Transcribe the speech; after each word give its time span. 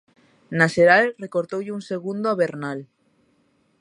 Na 0.57 0.67
xeral, 0.73 1.05
recortoulle 1.23 1.75
un 1.77 1.81
segundo 1.91 2.25
a 2.29 2.37
Bernal. 2.41 2.79